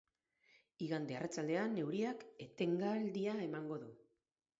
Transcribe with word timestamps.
Igande 0.85 1.17
arratsaldean 1.17 1.77
euriak 1.81 2.23
etenaldia 2.47 3.37
emango 3.45 3.79
du. 3.85 3.91